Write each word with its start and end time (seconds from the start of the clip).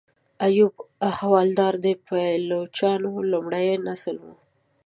ایوب 0.45 0.75
احوالدار 1.09 1.73
د 1.85 1.87
پایلوچانو 2.05 3.11
لومړی 3.31 3.67
نسل 3.87 4.15
و. 4.23 4.25